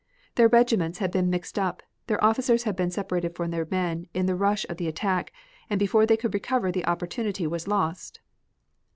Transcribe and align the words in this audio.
Their 0.33 0.47
regiments 0.47 0.97
had 0.97 1.11
been 1.11 1.29
mixed 1.29 1.59
up, 1.59 1.83
their 2.07 2.23
officers 2.23 2.63
had 2.63 2.75
been 2.75 2.89
separated 2.89 3.35
from 3.35 3.51
their 3.51 3.67
men 3.69 4.07
in 4.15 4.25
the 4.25 4.33
rush 4.35 4.65
of 4.67 4.77
the 4.77 4.87
attack, 4.87 5.31
and 5.69 5.79
before 5.79 6.07
they 6.07 6.17
could 6.17 6.33
recover 6.33 6.71
the 6.71 6.87
opportunity 6.87 7.45
was 7.45 7.67
lost. 7.67 8.19